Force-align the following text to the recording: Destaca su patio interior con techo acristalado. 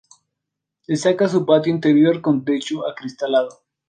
Destaca 0.87 1.29
su 1.29 1.45
patio 1.45 1.71
interior 1.71 2.21
con 2.21 2.43
techo 2.43 2.87
acristalado. 2.89 3.61